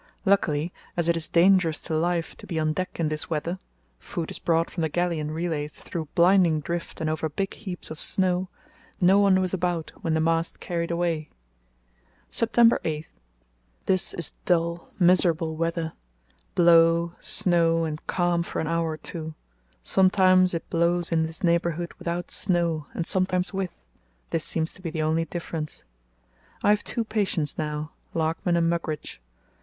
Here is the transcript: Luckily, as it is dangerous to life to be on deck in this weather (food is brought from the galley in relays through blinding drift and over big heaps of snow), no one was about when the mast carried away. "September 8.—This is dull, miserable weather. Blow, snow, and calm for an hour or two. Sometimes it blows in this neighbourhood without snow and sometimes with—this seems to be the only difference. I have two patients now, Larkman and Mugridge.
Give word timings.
Luckily, 0.25 0.73
as 0.97 1.07
it 1.07 1.15
is 1.15 1.27
dangerous 1.27 1.79
to 1.81 1.95
life 1.95 2.35
to 2.37 2.47
be 2.47 2.57
on 2.57 2.73
deck 2.73 2.99
in 2.99 3.09
this 3.09 3.29
weather 3.29 3.59
(food 3.99 4.31
is 4.31 4.39
brought 4.39 4.67
from 4.71 4.81
the 4.81 4.89
galley 4.89 5.19
in 5.19 5.29
relays 5.29 5.79
through 5.79 6.07
blinding 6.15 6.59
drift 6.59 6.99
and 7.01 7.07
over 7.07 7.29
big 7.29 7.53
heaps 7.53 7.91
of 7.91 8.01
snow), 8.01 8.49
no 8.99 9.19
one 9.19 9.39
was 9.39 9.53
about 9.53 9.91
when 10.01 10.15
the 10.15 10.19
mast 10.19 10.59
carried 10.59 10.89
away. 10.89 11.29
"September 12.31 12.81
8.—This 12.83 14.15
is 14.15 14.31
dull, 14.45 14.89
miserable 14.97 15.55
weather. 15.55 15.93
Blow, 16.55 17.13
snow, 17.21 17.83
and 17.83 18.03
calm 18.07 18.41
for 18.41 18.59
an 18.59 18.65
hour 18.65 18.89
or 18.93 18.97
two. 18.97 19.35
Sometimes 19.83 20.55
it 20.55 20.67
blows 20.71 21.11
in 21.11 21.27
this 21.27 21.43
neighbourhood 21.43 21.93
without 21.99 22.31
snow 22.31 22.87
and 22.95 23.05
sometimes 23.05 23.53
with—this 23.53 24.43
seems 24.43 24.73
to 24.73 24.81
be 24.81 24.89
the 24.89 25.03
only 25.03 25.25
difference. 25.25 25.83
I 26.63 26.71
have 26.71 26.83
two 26.83 27.03
patients 27.03 27.59
now, 27.59 27.91
Larkman 28.15 28.57
and 28.57 28.67
Mugridge. 28.67 29.21